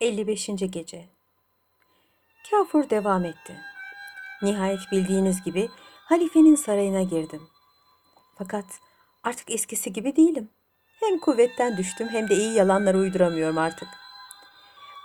[0.00, 0.46] 55.
[0.70, 1.08] Gece
[2.50, 3.60] Kafur devam etti.
[4.42, 5.68] Nihayet bildiğiniz gibi
[6.04, 7.42] halifenin sarayına girdim.
[8.38, 8.64] Fakat
[9.24, 10.50] artık eskisi gibi değilim.
[11.00, 13.88] Hem kuvvetten düştüm hem de iyi yalanlar uyduramıyorum artık.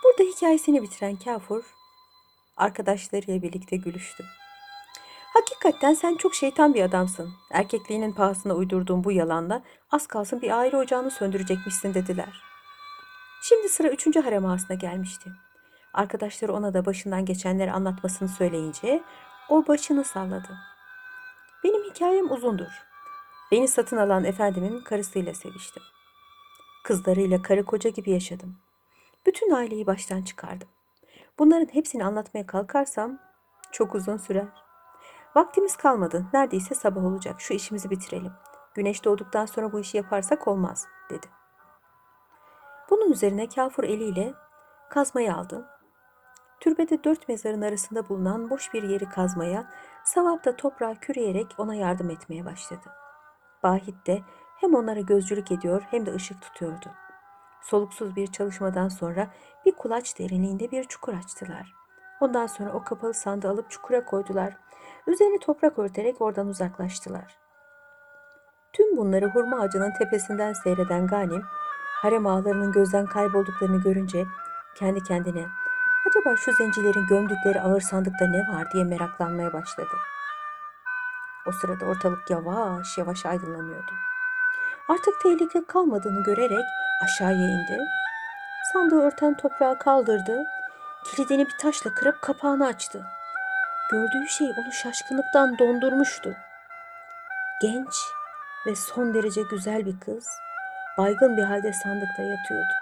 [0.04, 1.64] Burada hikayesini bitiren Kafur
[2.56, 4.24] arkadaşlarıyla birlikte gülüştü.
[5.34, 7.32] Hakikaten sen çok şeytan bir adamsın.
[7.50, 12.51] Erkekliğinin pahasına uydurduğun bu yalanla az kalsın bir aile ocağını söndürecekmişsin dediler.
[13.44, 15.32] Şimdi sıra üçüncü harem ağasına gelmişti.
[15.92, 19.02] Arkadaşları ona da başından geçenleri anlatmasını söyleyince
[19.48, 20.58] o başını salladı.
[21.64, 22.82] Benim hikayem uzundur.
[23.52, 25.82] Beni satın alan efendimin karısıyla seviştim.
[26.84, 28.56] Kızlarıyla karı koca gibi yaşadım.
[29.26, 30.68] Bütün aileyi baştan çıkardım.
[31.38, 33.18] Bunların hepsini anlatmaya kalkarsam
[33.72, 34.48] çok uzun sürer.
[35.36, 36.26] Vaktimiz kalmadı.
[36.32, 37.40] Neredeyse sabah olacak.
[37.40, 38.32] Şu işimizi bitirelim.
[38.74, 41.41] Güneş doğduktan sonra bu işi yaparsak olmaz, dedi.
[43.12, 44.34] Üzerine kafur eliyle
[44.90, 45.66] kazmayı aldı.
[46.60, 49.70] Türbede dört mezarın arasında bulunan boş bir yeri kazmaya,
[50.04, 52.90] savapta toprağı küreyerek ona yardım etmeye başladı.
[53.62, 54.20] Bahit de
[54.60, 56.86] hem onlara gözcülük ediyor hem de ışık tutuyordu.
[57.62, 59.28] Soluksuz bir çalışmadan sonra
[59.66, 61.74] bir kulaç derinliğinde bir çukur açtılar.
[62.20, 64.56] Ondan sonra o kapalı sandığı alıp çukura koydular.
[65.06, 67.38] Üzerini toprak örterek oradan uzaklaştılar.
[68.72, 71.42] Tüm bunları hurma ağacının tepesinden seyreden Ganim,
[72.02, 74.26] harem ağalarının gözden kaybolduklarını görünce
[74.74, 75.46] kendi kendine
[76.08, 79.96] acaba şu zencilerin gömdükleri ağır sandıkta ne var diye meraklanmaya başladı.
[81.46, 83.92] O sırada ortalık yavaş yavaş aydınlanıyordu.
[84.88, 86.64] Artık tehlike kalmadığını görerek
[87.04, 87.78] aşağıya indi.
[88.72, 90.44] Sandığı örten toprağı kaldırdı.
[91.04, 93.06] Kilidini bir taşla kırıp kapağını açtı.
[93.90, 96.34] Gördüğü şey onu şaşkınlıktan dondurmuştu.
[97.62, 97.94] Genç
[98.66, 100.26] ve son derece güzel bir kız
[100.98, 102.72] baygın bir halde sandıkta yatıyordu.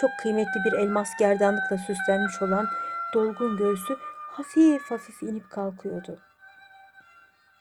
[0.00, 2.68] Çok kıymetli bir elmas gerdanlıkla süslenmiş olan
[3.14, 3.96] dolgun göğsü
[4.32, 6.18] hafif hafif inip kalkıyordu.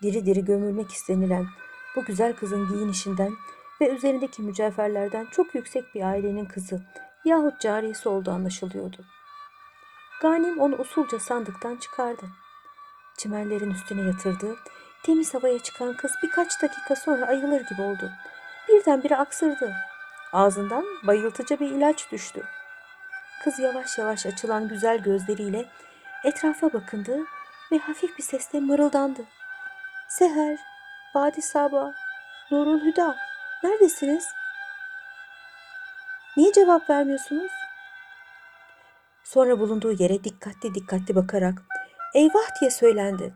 [0.02, 1.46] Diri diri gömülmek istenilen
[1.96, 3.34] bu güzel kızın giyinişinden
[3.82, 6.82] ve üzerindeki mücevherlerden çok yüksek bir ailenin kızı
[7.26, 9.06] yahut cariyesi olduğu anlaşılıyordu.
[10.22, 12.26] Ganim onu usulca sandıktan çıkardı.
[13.18, 14.56] Çimenlerin üstüne yatırdı.
[15.04, 18.12] Temiz havaya çıkan kız birkaç dakika sonra ayılır gibi oldu.
[18.68, 19.74] Birdenbire aksırdı.
[20.34, 22.44] Ağzından bayıltıcı bir ilaç düştü.
[23.44, 25.66] Kız yavaş yavaş açılan güzel gözleriyle
[26.24, 27.20] etrafa bakındı
[27.72, 29.22] ve hafif bir sesle mırıldandı.
[30.10, 30.60] Seher,
[31.16, 31.92] Badi Sabah,
[32.52, 33.16] Nurul Hüda,
[33.64, 34.26] neredesiniz?
[36.38, 37.52] Niye cevap vermiyorsunuz?
[39.24, 41.62] Sonra bulunduğu yere dikkatli dikkatli bakarak
[42.14, 43.34] eyvah diye söylendi.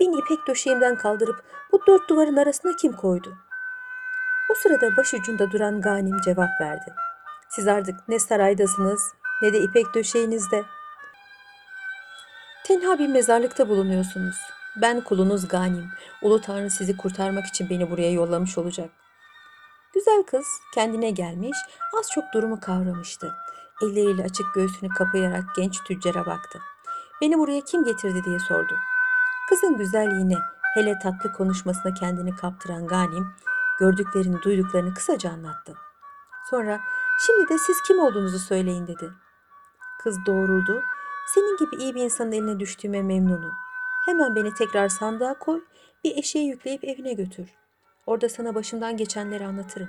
[0.00, 3.36] Beni ipek döşeğimden kaldırıp bu dört duvarın arasına kim koydu?
[4.54, 6.94] O sırada başucunda duran Ganim cevap verdi.
[7.48, 9.00] Siz artık ne saraydasınız
[9.42, 10.64] ne de ipek döşeğinizde.
[12.64, 14.36] Tenha bir mezarlıkta bulunuyorsunuz.
[14.76, 15.88] Ben kulunuz Ganim.
[16.22, 18.90] Ulu Tanrı sizi kurtarmak için beni buraya yollamış olacak.
[19.94, 21.58] Güzel kız kendine gelmiş,
[21.98, 23.34] az çok durumu kavramıştı.
[23.82, 26.58] Elleriyle açık göğsünü kapayarak genç tüccara baktı.
[27.22, 28.74] Beni buraya kim getirdi diye sordu.
[29.48, 30.36] Kızın güzelliğine,
[30.74, 33.34] hele tatlı konuşmasına kendini kaptıran Ganim,
[33.78, 35.74] gördüklerini, duyduklarını kısaca anlattı.
[36.50, 36.80] Sonra,
[37.26, 39.10] şimdi de siz kim olduğunuzu söyleyin dedi.
[40.02, 40.82] Kız doğruldu.
[41.34, 43.52] Senin gibi iyi bir insanın eline düştüğüme memnunum.
[44.06, 45.64] Hemen beni tekrar sandığa koy,
[46.04, 47.48] bir eşeğe yükleyip evine götür.
[48.06, 49.88] Orada sana başımdan geçenleri anlatırım.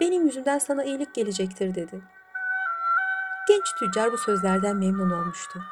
[0.00, 2.02] Benim yüzümden sana iyilik gelecektir dedi.
[3.48, 5.62] Genç tüccar bu sözlerden memnun olmuştu.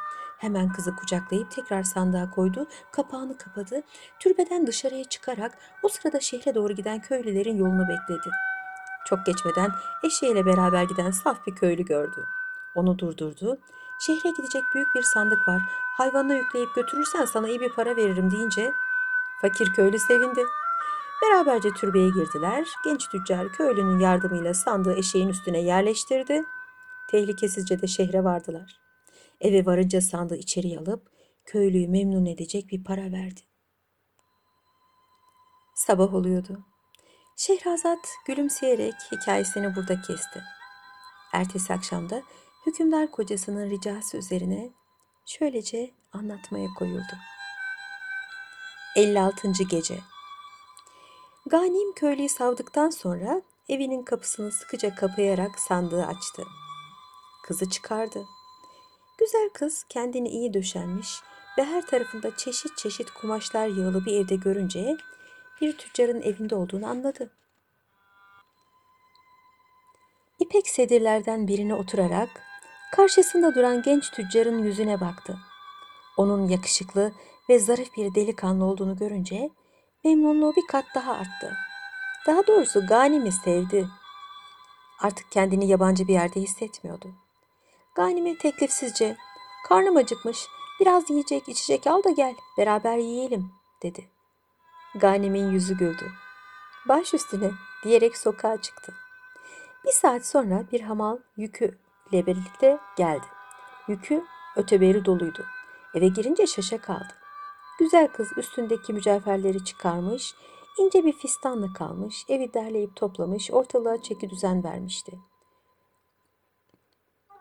[0.42, 3.82] Hemen kızı kucaklayıp tekrar sandığa koydu, kapağını kapadı,
[4.18, 8.30] türbeden dışarıya çıkarak o sırada şehre doğru giden köylülerin yolunu bekledi.
[9.06, 9.70] Çok geçmeden
[10.04, 12.26] eşeğiyle beraber giden saf bir köylü gördü.
[12.74, 13.58] Onu durdurdu.
[14.00, 15.62] Şehre gidecek büyük bir sandık var.
[15.96, 18.72] Hayvanına yükleyip götürürsen sana iyi bir para veririm deyince
[19.42, 20.40] fakir köylü sevindi.
[21.22, 22.68] Beraberce türbeye girdiler.
[22.84, 26.44] Genç tüccar köylünün yardımıyla sandığı eşeğin üstüne yerleştirdi.
[27.08, 28.81] Tehlikesizce de şehre vardılar.
[29.42, 31.10] Eve varınca sandığı içeri alıp
[31.44, 33.40] köylüyü memnun edecek bir para verdi.
[35.74, 36.64] Sabah oluyordu.
[37.36, 40.42] Şehrazat gülümseyerek hikayesini burada kesti.
[41.32, 42.22] Ertesi akşamda
[42.66, 44.70] hükümdar kocasının ricası üzerine
[45.26, 47.16] şöylece anlatmaya koyuldu.
[48.96, 49.48] 56.
[49.70, 49.98] Gece
[51.46, 56.44] Ganim köylüyü savdıktan sonra evinin kapısını sıkıca kapayarak sandığı açtı.
[57.42, 58.26] Kızı çıkardı.
[59.22, 61.20] Güzel kız kendini iyi döşenmiş
[61.58, 64.96] ve her tarafında çeşit çeşit kumaşlar yığılı bir evde görünce
[65.60, 67.30] bir tüccarın evinde olduğunu anladı.
[70.38, 72.28] İpek sedirlerden birine oturarak
[72.92, 75.38] Karşısında duran genç tüccarın yüzüne baktı.
[76.16, 77.12] Onun yakışıklı
[77.48, 79.50] ve zarif bir delikanlı olduğunu görünce
[80.04, 81.52] memnunluğu bir kat daha arttı.
[82.26, 83.88] Daha doğrusu Ganim'i sevdi.
[85.00, 87.21] Artık kendini yabancı bir yerde hissetmiyordu.
[87.94, 89.16] Ganim'e teklifsizce,
[89.68, 90.46] karnım acıkmış,
[90.80, 93.52] biraz yiyecek içecek al da gel, beraber yiyelim,
[93.82, 94.08] dedi.
[94.94, 96.12] Ganim'in yüzü güldü.
[96.88, 97.50] Baş üstüne
[97.84, 98.94] diyerek sokağa çıktı.
[99.84, 101.78] Bir saat sonra bir hamal yükü
[102.10, 103.26] ile birlikte geldi.
[103.88, 104.24] Yükü
[104.56, 105.44] öteberi doluydu.
[105.94, 107.14] Eve girince şaşa kaldı.
[107.78, 110.34] Güzel kız üstündeki mücevherleri çıkarmış,
[110.78, 115.18] ince bir fistanla kalmış, evi derleyip toplamış, ortalığa çeki düzen vermişti.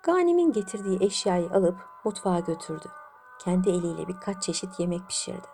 [0.03, 2.87] Ganim'in getirdiği eşyayı alıp mutfağa götürdü.
[3.39, 5.47] Kendi eliyle birkaç çeşit yemek pişirdi.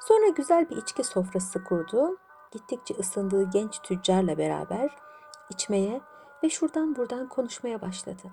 [0.00, 2.16] Sonra güzel bir içki sofrası kurdu.
[2.50, 4.96] Gittikçe ısındığı genç tüccarla beraber
[5.50, 6.00] içmeye
[6.44, 8.30] ve şuradan buradan konuşmaya başladı.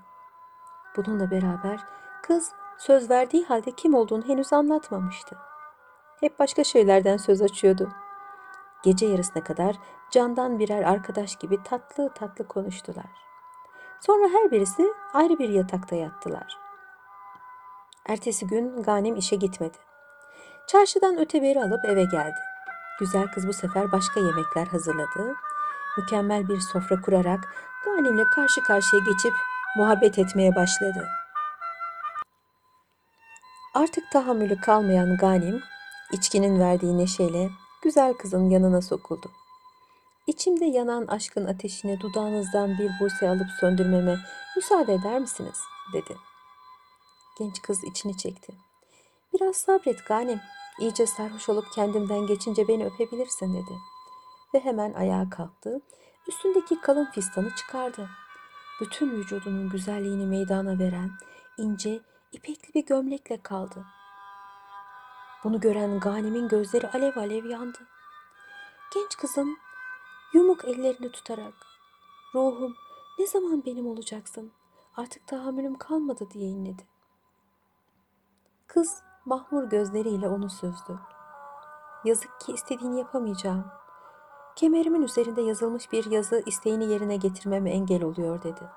[0.95, 1.79] Bununla beraber
[2.23, 5.37] kız söz verdiği halde kim olduğunu henüz anlatmamıştı.
[6.19, 7.89] Hep başka şeylerden söz açıyordu.
[8.83, 9.75] Gece yarısına kadar
[10.11, 13.28] candan birer arkadaş gibi tatlı tatlı konuştular.
[14.01, 16.57] Sonra her birisi ayrı bir yatakta yattılar.
[18.05, 19.77] Ertesi gün Ganim işe gitmedi.
[20.67, 22.39] Çarşıdan öteberi alıp eve geldi.
[22.99, 25.35] Güzel kız bu sefer başka yemekler hazırladı.
[25.97, 27.39] Mükemmel bir sofra kurarak
[27.85, 29.33] Ganim'le karşı karşıya geçip
[29.77, 31.07] muhabbet etmeye başladı.
[33.73, 35.61] Artık tahammülü kalmayan Ganim,
[36.11, 37.49] içkinin verdiği neşeyle
[37.81, 39.31] güzel kızın yanına sokuldu.
[40.29, 44.19] İçimde yanan aşkın ateşini dudağınızdan bir buse alıp söndürmeme
[44.55, 45.59] müsaade eder misiniz?
[45.93, 46.17] dedi.
[47.39, 48.53] Genç kız içini çekti.
[49.33, 50.41] Biraz sabret Ganim.
[50.79, 53.77] İyice sarhoş olup kendimden geçince beni öpebilirsin dedi.
[54.53, 55.81] Ve hemen ayağa kalktı.
[56.27, 58.09] Üstündeki kalın fistanı çıkardı.
[58.81, 61.11] Bütün vücudunun güzelliğini meydana veren
[61.57, 61.99] ince,
[62.31, 63.85] ipekli bir gömlekle kaldı.
[65.43, 67.79] Bunu gören Ganim'in gözleri alev alev yandı.
[68.93, 69.57] Genç kızın
[70.33, 71.53] yumuk ellerini tutarak
[72.35, 72.75] ruhum
[73.19, 74.51] ne zaman benim olacaksın
[74.97, 76.83] artık tahammülüm kalmadı diye inledi.
[78.67, 80.99] Kız mahmur gözleriyle onu süzdü.
[82.05, 83.65] Yazık ki istediğini yapamayacağım.
[84.55, 88.69] Kemerimin üzerinde yazılmış bir yazı isteğini yerine getirmeme engel oluyor dedi.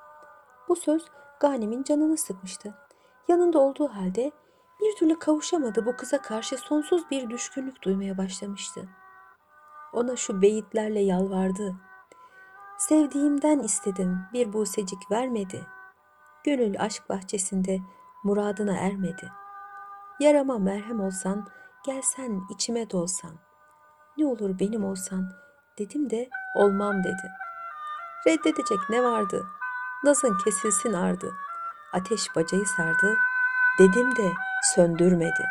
[0.69, 1.05] Bu söz
[1.41, 2.75] Ganim'in canını sıkmıştı.
[3.29, 4.33] Yanında olduğu halde
[4.81, 8.89] bir türlü kavuşamadı bu kıza karşı sonsuz bir düşkünlük duymaya başlamıştı.
[9.93, 11.75] Ona şu beyitlerle yalvardı.
[12.79, 15.67] Sevdiğimden istedim bir busecik vermedi.
[16.45, 17.79] Gönül aşk bahçesinde
[18.25, 19.33] muradına ermedi.
[20.21, 21.49] Yarama merhem olsan,
[21.87, 23.39] gelsen içime dolsan.
[24.19, 25.33] Ne olur benim olsan
[25.79, 27.33] dedim de olmam dedi.
[28.27, 29.47] Reddedecek ne vardı?
[30.05, 31.35] Nazın kesilsin ardı.
[31.93, 33.17] Ateş bacayı sardı.
[33.79, 34.33] Dedim de
[34.75, 35.45] söndürmedi.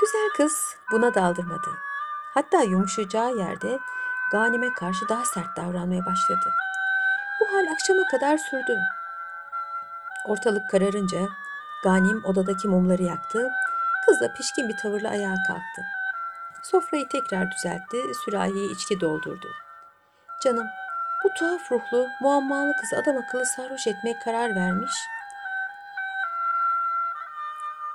[0.00, 1.83] Güzel kız buna daldırmadı.
[2.34, 3.78] Hatta yumuşacağı yerde
[4.32, 6.52] Ganim'e karşı daha sert davranmaya başladı.
[7.40, 8.78] Bu hal akşama kadar sürdü.
[10.26, 11.28] Ortalık kararınca
[11.84, 13.50] Ganim odadaki mumları yaktı.
[14.06, 15.82] Kız da pişkin bir tavırla ayağa kalktı.
[16.62, 19.48] Sofrayı tekrar düzeltti, sürahiye içki doldurdu.
[20.42, 20.66] Canım,
[21.24, 24.92] bu tuhaf ruhlu, muammalı kızı adam akıllı sarhoş etmeye karar vermiş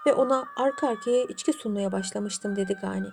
[0.08, 3.10] ve ona arka arkaya içki sunmaya başlamıştım dedi Gani.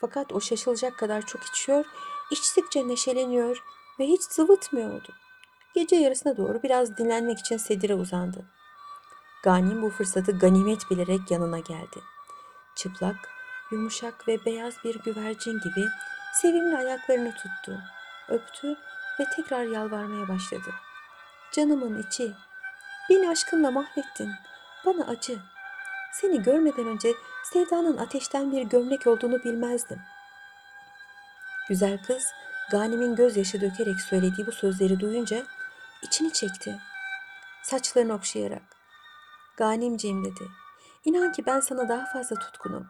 [0.00, 1.84] Fakat o şaşılacak kadar çok içiyor,
[2.30, 3.62] içtikçe neşeleniyor
[3.98, 5.08] ve hiç zıvıtmıyordu.
[5.74, 8.44] Gece yarısına doğru biraz dinlenmek için sedire uzandı.
[9.42, 12.00] Ganim bu fırsatı ganimet bilerek yanına geldi.
[12.74, 13.16] Çıplak,
[13.70, 15.86] yumuşak ve beyaz bir güvercin gibi
[16.42, 17.78] sevimli ayaklarını tuttu,
[18.28, 18.76] öptü
[19.20, 20.70] ve tekrar yalvarmaya başladı.
[21.52, 22.32] Canımın içi,
[23.10, 24.30] beni aşkınla mahvettin,
[24.86, 25.38] bana acı.
[26.20, 30.00] Seni görmeden önce sevdanın ateşten bir gömlek olduğunu bilmezdim.
[31.68, 32.24] Güzel kız,
[32.70, 35.42] Ganim'in gözyaşı dökerek söylediği bu sözleri duyunca
[36.02, 36.78] içini çekti.
[37.62, 38.62] Saçlarını okşayarak,
[39.56, 40.48] Ganimciğim dedi.
[41.04, 42.86] İnan ki ben sana daha fazla tutkunum.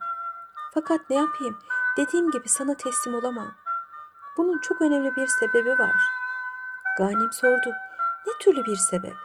[0.75, 1.59] Fakat ne yapayım?
[1.97, 3.55] Dediğim gibi sana teslim olamam.
[4.37, 5.97] Bunun çok önemli bir sebebi var.
[6.99, 7.73] Ganim sordu.
[8.27, 9.17] Ne türlü bir sebep?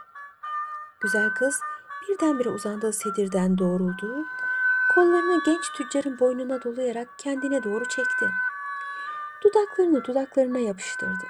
[1.00, 1.60] Güzel kız
[2.08, 4.24] birdenbire uzandığı sedirden doğruldu.
[4.94, 8.30] Kollarını genç tüccarın boynuna dolayarak kendine doğru çekti.
[9.44, 11.26] Dudaklarını dudaklarına yapıştırdı.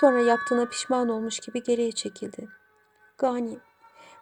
[0.00, 2.48] Sonra yaptığına pişman olmuş gibi geriye çekildi.
[3.18, 3.60] Ganim,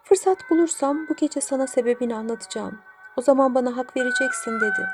[0.03, 2.79] Fırsat bulursam bu gece sana sebebini anlatacağım.
[3.17, 4.87] O zaman bana hak vereceksin dedi.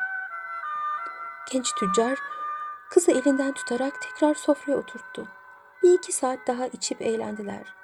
[1.52, 2.20] Genç tüccar
[2.90, 5.28] kızı elinden tutarak tekrar sofraya oturttu.
[5.84, 7.77] Bir iki saat daha içip eğlendiler.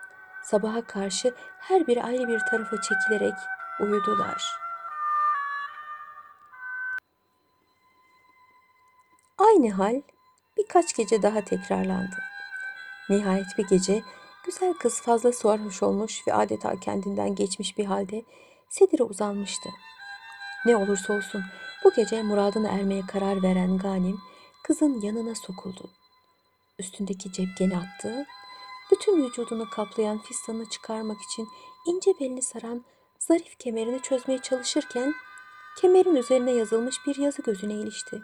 [0.43, 3.35] Sabaha karşı her biri ayrı bir tarafa çekilerek
[3.79, 4.43] uyudular.
[9.37, 10.01] Aynı hal
[10.57, 12.15] birkaç gece daha tekrarlandı.
[13.09, 14.01] Nihayet bir gece
[14.45, 18.23] güzel kız fazla sarhoş olmuş ve adeta kendinden geçmiş bir halde
[18.69, 19.69] sedire uzanmıştı.
[20.65, 21.43] Ne olursa olsun
[21.83, 24.21] bu gece muradına ermeye karar veren Ganim
[24.63, 25.89] kızın yanına sokuldu.
[26.79, 28.25] Üstündeki cepkeni attı,
[28.91, 31.47] bütün vücudunu kaplayan fistanını çıkarmak için
[31.85, 32.85] ince belini saran
[33.19, 35.13] zarif kemerini çözmeye çalışırken
[35.77, 38.21] kemerin üzerine yazılmış bir yazı gözüne ilişti.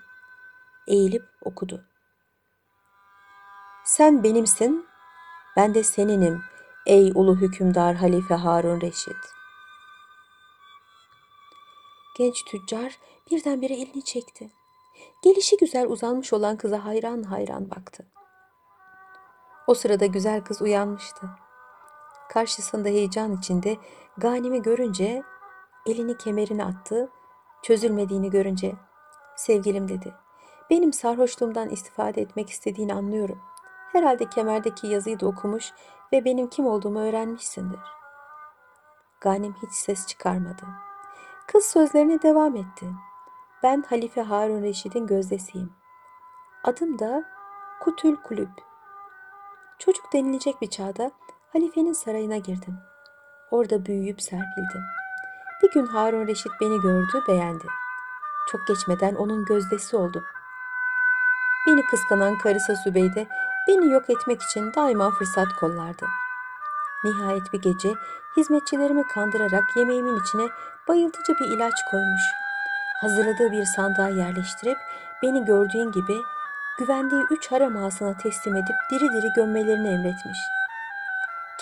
[0.87, 1.83] Eğilip okudu.
[3.85, 4.85] Sen benimsin,
[5.57, 6.41] ben de seninim
[6.85, 9.33] ey ulu hükümdar Halife Harun Reşit.
[12.17, 12.99] Genç tüccar
[13.31, 14.51] birdenbire elini çekti.
[15.23, 18.05] Gelişi güzel uzanmış olan kıza hayran hayran baktı.
[19.69, 21.29] O sırada güzel kız uyanmıştı.
[22.29, 23.77] Karşısında heyecan içinde
[24.17, 25.23] Ganim'i görünce
[25.85, 27.09] elini kemerine attı.
[27.61, 28.75] Çözülmediğini görünce
[29.35, 30.13] sevgilim dedi.
[30.69, 33.39] Benim sarhoşluğumdan istifade etmek istediğini anlıyorum.
[33.91, 35.71] Herhalde kemerdeki yazıyı da okumuş
[36.13, 37.79] ve benim kim olduğumu öğrenmişsindir.
[39.21, 40.63] Ganim hiç ses çıkarmadı.
[41.47, 42.89] Kız sözlerine devam etti.
[43.63, 45.73] Ben Halife Harun Reşid'in gözdesiyim.
[46.63, 47.23] Adım da
[47.81, 48.68] Kutül Kulüp.
[49.79, 51.11] Çocuk denilecek bir çağda
[51.53, 52.77] halifenin sarayına girdim.
[53.51, 54.81] Orada büyüyüp serpildim.
[55.63, 57.65] Bir gün Harun Reşit beni gördü, beğendi.
[58.51, 60.23] Çok geçmeden onun gözdesi oldum.
[61.67, 63.27] Beni kıskanan karısı Zübeyde
[63.67, 66.05] beni yok etmek için daima fırsat kollardı.
[67.03, 67.93] Nihayet bir gece
[68.37, 70.49] hizmetçilerimi kandırarak yemeğimin içine
[70.87, 72.21] bayıltıcı bir ilaç koymuş.
[73.01, 74.77] Hazırladığı bir sandığa yerleştirip
[75.23, 76.17] beni gördüğün gibi
[76.79, 80.39] güvendiği üç harem ağasına teslim edip diri diri gömmelerini emretmiş.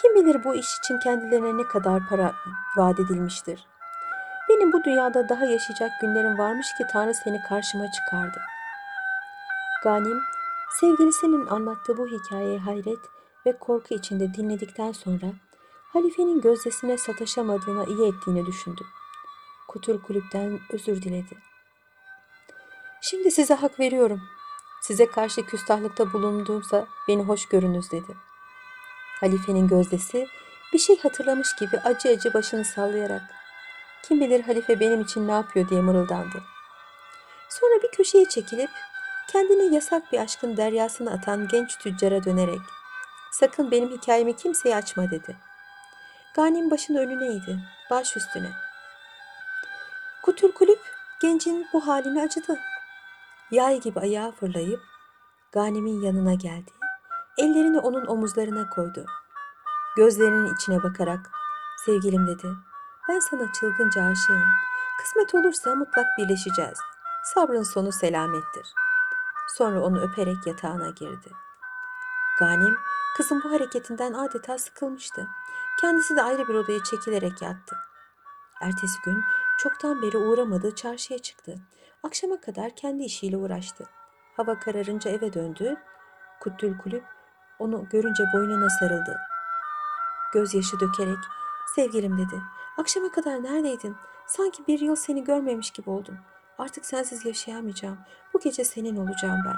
[0.02, 2.34] Kim bilir bu iş için kendilerine ne kadar para
[2.78, 3.68] vaat edilmiştir.
[4.50, 8.42] Benim bu dünyada daha yaşayacak günlerim varmış ki Tanrı seni karşıma çıkardı.
[9.84, 10.22] Ganim,
[10.80, 13.00] sevgilisinin anlattığı bu hikayeyi hayret
[13.46, 15.28] ve korku içinde dinledikten sonra
[15.94, 18.82] halifenin gözdesine sataşamadığına iyi ettiğini düşündü.
[19.68, 21.38] Kutul kulüpten özür diledi.
[23.02, 24.22] Şimdi size hak veriyorum.
[24.88, 28.18] Size karşı küstahlıkta bulunduğumsa beni hoş görünüz dedi.
[29.20, 30.28] Halifenin gözdesi
[30.74, 33.22] bir şey hatırlamış gibi acı acı başını sallayarak
[34.04, 36.44] kim bilir halife benim için ne yapıyor diye mırıldandı.
[37.50, 38.70] Sonra bir köşeye çekilip
[39.32, 42.62] kendini yasak bir aşkın deryasına atan genç tüccara dönerek
[43.32, 45.38] sakın benim hikayemi kimseye açma dedi.
[46.34, 48.52] Ganim başını önüne eğdi, baş üstüne.
[50.24, 50.80] Kutul kulüp
[51.22, 52.60] gencin bu haline acıdı.
[53.52, 54.80] Yay gibi ayağa fırlayıp
[55.52, 56.72] Ganim'in yanına geldi.
[57.38, 59.06] Ellerini onun omuzlarına koydu.
[59.98, 61.32] Gözlerinin içine bakarak
[61.86, 62.48] sevgilim dedi.
[63.10, 64.44] Ben sana çılgınca aşığım.
[65.02, 66.80] Kısmet olursa mutlak birleşeceğiz.
[67.24, 68.74] Sabrın sonu selamettir.
[69.58, 71.32] Sonra onu öperek yatağına girdi.
[72.40, 72.78] Ganim
[73.18, 75.28] kızın bu hareketinden adeta sıkılmıştı.
[75.82, 77.76] Kendisi de ayrı bir odaya çekilerek yattı.
[78.62, 79.24] Ertesi gün
[79.60, 81.56] çoktan beri uğramadığı çarşıya çıktı.
[82.08, 83.90] Akşama kadar kendi işiyle uğraştı.
[84.38, 85.78] Hava kararınca eve döndü.
[86.40, 87.04] Kuttül kulüp
[87.60, 89.18] onu görünce boynuna sarıldı.
[90.34, 91.18] Gözyaşı dökerek
[91.76, 92.42] sevgilim dedi.
[92.78, 93.96] Akşama kadar neredeydin?
[94.28, 96.18] Sanki bir yıl seni görmemiş gibi oldum.
[96.58, 98.00] Artık sensiz yaşayamayacağım.
[98.34, 99.56] Bu gece senin olacağım ben.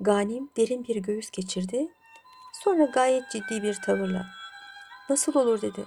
[0.00, 1.88] Ganim derin bir göğüs geçirdi.
[2.52, 4.26] Sonra gayet ciddi bir tavırla.
[5.10, 5.86] Nasıl olur dedi.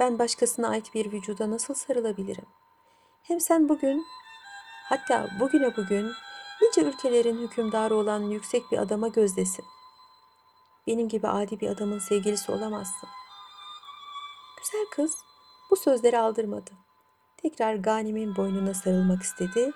[0.00, 2.46] Ben başkasına ait bir vücuda nasıl sarılabilirim?
[3.22, 4.06] Hem sen bugün,
[4.88, 6.12] hatta bugüne bugün
[6.62, 9.64] nice ülkelerin hükümdarı olan yüksek bir adama gözdesin.
[10.86, 13.08] Benim gibi adi bir adamın sevgilisi olamazsın.
[14.58, 15.16] Güzel kız
[15.70, 16.70] bu sözleri aldırmadı.
[17.36, 19.72] Tekrar Ganim'in boynuna sarılmak istedi.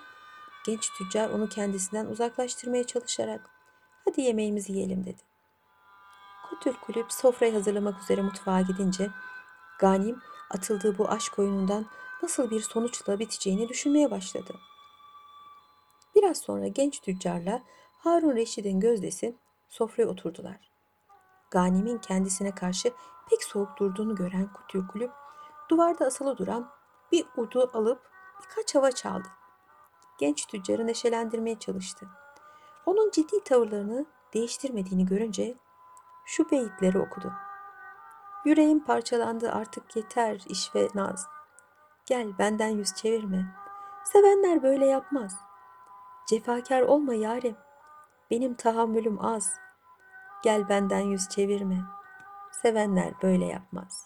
[0.65, 3.49] Genç tüccar onu kendisinden uzaklaştırmaya çalışarak
[4.05, 5.21] hadi yemeğimizi yiyelim dedi.
[6.49, 9.09] Kutül kulüp sofrayı hazırlamak üzere mutfağa gidince
[9.79, 11.85] Ganim atıldığı bu aşk oyunundan
[12.23, 14.55] nasıl bir sonuçla biteceğini düşünmeye başladı.
[16.15, 17.63] Biraz sonra genç tüccarla
[17.97, 19.37] Harun Reşid'in gözdesi
[19.69, 20.71] sofraya oturdular.
[21.51, 22.91] Ganim'in kendisine karşı
[23.29, 25.11] pek soğuk durduğunu gören Kutül Kulüp
[25.69, 26.69] duvarda asılı duran
[27.11, 28.01] bir udu alıp
[28.41, 29.27] birkaç hava çaldı.
[30.19, 32.07] Genç tüccarı neşelendirmeye çalıştı.
[32.85, 35.55] Onun ciddi tavırlarını değiştirmediğini görünce
[36.25, 37.33] şu beyitleri okudu.
[38.47, 41.27] Yüreğim parçalandı artık yeter iş ve naz.
[42.05, 43.55] Gel benden yüz çevirme.
[44.03, 45.35] Sevenler böyle yapmaz.
[46.29, 47.55] Cefakar olma yarim.
[48.31, 49.53] Benim tahammülüm az.
[50.43, 51.77] gel benden yüz çevirme.
[52.51, 54.05] Sevenler böyle yapmaz.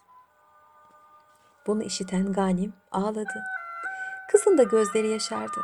[1.68, 3.44] Bunu işiten Ganim ağladı.
[4.32, 5.62] Kızın da gözleri yaşardı.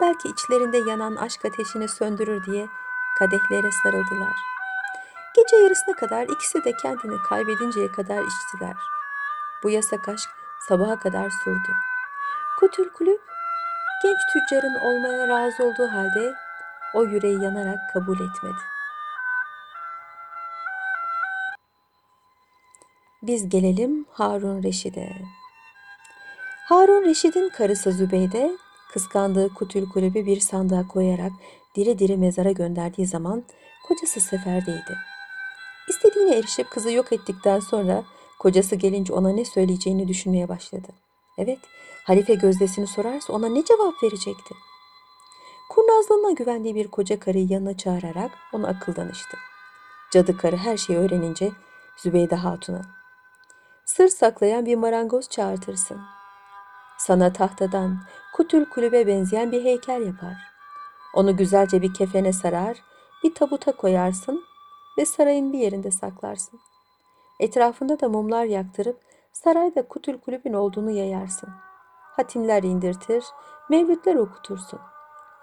[0.00, 2.66] Belki içlerinde yanan aşk ateşini söndürür diye
[3.18, 4.57] kadehlere sarıldılar.
[5.38, 8.76] Gece yarısına kadar ikisi de kendini kaybedinceye kadar içtiler.
[9.62, 10.30] Bu yasak aşk
[10.68, 11.72] sabaha kadar sürdü.
[12.60, 13.20] Kutül kulüp
[14.02, 16.34] genç tüccarın olmaya razı olduğu halde
[16.94, 18.62] o yüreği yanarak kabul etmedi.
[23.22, 25.12] Biz gelelim Harun Reşid'e.
[26.68, 28.58] Harun Reşid'in karısı Zübeyde
[28.92, 31.32] kıskandığı Kutül kulübü bir sandığa koyarak
[31.76, 33.44] diri diri mezara gönderdiği zaman
[33.88, 34.98] kocası seferdeydi.
[35.88, 38.04] İstediğine erişip kızı yok ettikten sonra
[38.38, 40.88] kocası gelince ona ne söyleyeceğini düşünmeye başladı.
[41.38, 41.58] Evet,
[42.04, 44.54] halife gözdesini sorarsa ona ne cevap verecekti?
[45.70, 49.36] Kurnazlığına güvendiği bir koca karıyı yanına çağırarak onu akıl danıştı.
[50.12, 51.50] Cadı karı her şeyi öğrenince
[51.96, 52.98] Zübeyde Hatun'a
[53.88, 56.00] sır saklayan bir marangoz çağırtırsın.
[56.98, 57.98] Sana tahtadan
[58.34, 60.36] kutül kulübe benzeyen bir heykel yapar.
[61.14, 62.76] Onu güzelce bir kefene sarar,
[63.24, 64.44] bir tabuta koyarsın
[64.98, 66.60] ve sarayın bir yerinde saklarsın.
[67.40, 69.00] Etrafında da mumlar yaktırıp
[69.32, 71.48] sarayda kutül kulübün olduğunu yayarsın.
[72.16, 73.24] Hatimler indirtir,
[73.70, 74.80] mevlütler okutursun.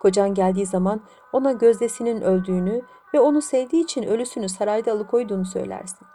[0.02, 1.02] Kocan geldiği zaman
[1.34, 2.82] ona gözdesinin öldüğünü
[3.14, 6.08] ve onu sevdiği için ölüsünü sarayda alıkoyduğunu söylersin.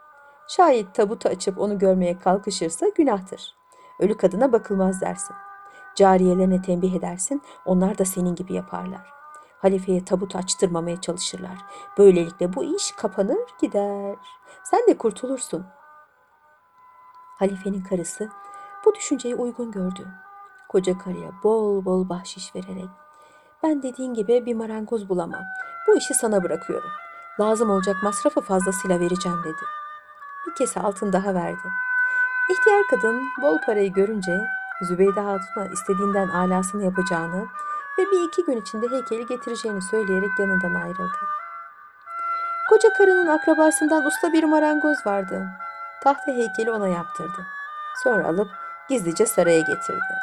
[0.49, 3.55] Şayet tabutu açıp onu görmeye kalkışırsa günahtır.
[4.01, 5.37] Ölü kadına bakılmaz dersin.
[5.97, 9.20] Cariyelerine tembih edersin, onlar da senin gibi yaparlar.
[9.62, 11.59] Halifeye tabut açtırmamaya çalışırlar.
[11.99, 14.17] Böylelikle bu iş kapanır gider.
[14.64, 15.67] Sen de kurtulursun.
[17.38, 18.29] Halifenin karısı
[18.85, 20.09] bu düşünceyi uygun gördü.
[20.69, 22.88] Koca karıya bol bol bahşiş vererek
[23.62, 25.43] ben dediğin gibi bir marangoz bulamam.
[25.88, 26.90] Bu işi sana bırakıyorum.
[27.40, 29.62] Lazım olacak masrafı fazlasıyla vereceğim dedi.
[30.47, 31.69] Bir kese altın daha verdi.
[32.50, 34.41] İhtiyar kadın bol parayı görünce
[34.82, 37.47] Zübeyde Hatun'a istediğinden alasını yapacağını
[38.13, 41.19] bir iki gün içinde heykeli getireceğini söyleyerek yanından ayrıldı.
[42.71, 45.47] Koca karının akrabasından usta bir marangoz vardı.
[46.03, 47.47] Tahta heykeli ona yaptırdı.
[48.05, 48.49] Sonra alıp
[48.89, 50.15] gizlice saraya getirdi.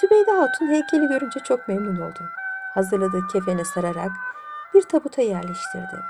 [0.00, 2.20] Zübeyde Hatun heykeli görünce çok memnun oldu.
[2.74, 4.10] Hazırladığı kefene sararak
[4.74, 6.00] bir tabuta yerleştirdi.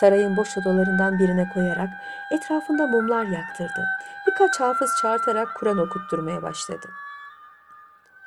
[0.00, 1.88] Sarayın boş odalarından birine koyarak
[2.30, 3.84] etrafında mumlar yaktırdı.
[4.26, 6.90] Birkaç hafız çağırtarak Kur'an okutturmaya başladı.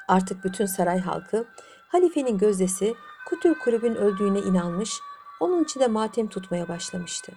[0.07, 1.45] Artık bütün saray halkı
[1.95, 4.99] halifenin gözdesi Kutül Kulübün öldüğüne inanmış,
[5.39, 7.31] onun için de matem tutmaya başlamıştı.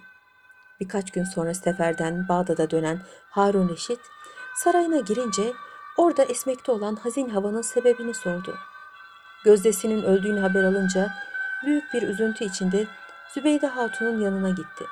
[0.79, 3.99] Birkaç gün sonra seferden Bağdat'a dönen Harun Reşit
[4.55, 5.53] sarayına girince
[5.97, 8.57] orada esmekte olan hazin havanın sebebini sordu.
[9.45, 11.09] Gözdesinin öldüğünü haber alınca
[11.65, 12.87] büyük bir üzüntü içinde
[13.33, 14.85] Zübeyde Hatun'un yanına gitti.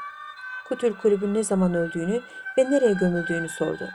[0.68, 2.22] Kutül Kulübün ne zaman öldüğünü
[2.58, 3.90] ve nereye gömüldüğünü sordu.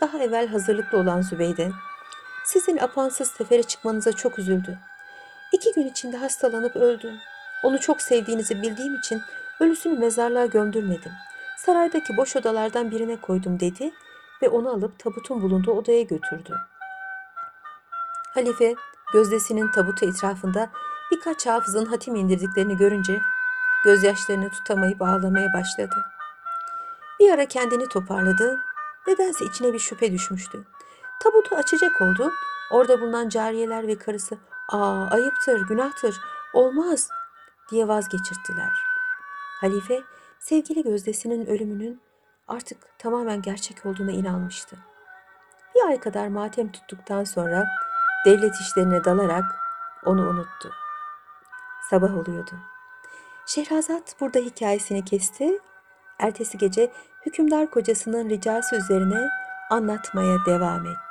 [0.00, 1.70] Daha evvel hazırlıklı olan Zübeyde,
[2.46, 4.78] sizin apansız sefere çıkmanıza çok üzüldü.
[5.52, 7.14] İki gün içinde hastalanıp öldü.
[7.62, 9.22] Onu çok sevdiğinizi bildiğim için
[9.60, 11.12] ölüsünü mezarlığa gömdürmedim.
[11.58, 13.92] Saraydaki boş odalardan birine koydum dedi
[14.42, 16.54] ve onu alıp tabutun bulunduğu odaya götürdü.
[18.34, 18.74] Halife
[19.12, 20.70] gözdesinin tabutu etrafında
[21.12, 23.20] birkaç hafızın hatim indirdiklerini görünce
[23.84, 25.96] gözyaşlarını tutamayıp ağlamaya başladı.
[27.20, 28.60] Bir ara kendini toparladı.
[29.06, 30.64] Nedense içine bir şüphe düşmüştü.
[31.22, 32.32] Tabutu açacak oldu.
[32.70, 36.20] Orada bulunan cariyeler ve karısı ''Aa ayıptır, günahtır,
[36.52, 37.10] olmaz.''
[37.70, 38.72] diye vazgeçirttiler.
[39.60, 40.02] Halife
[40.40, 42.00] sevgili gözdesinin ölümünün
[42.48, 44.76] artık tamamen gerçek olduğuna inanmıştı.
[45.74, 47.66] Bir ay kadar matem tuttuktan sonra
[48.26, 49.44] devlet işlerine dalarak
[50.04, 50.72] onu unuttu.
[51.90, 52.52] Sabah oluyordu.
[53.46, 55.58] Şehrazat burada hikayesini kesti.
[56.18, 56.92] Ertesi gece
[57.26, 59.28] hükümdar kocasının ricası üzerine
[59.70, 61.05] anlatmaya devam etti.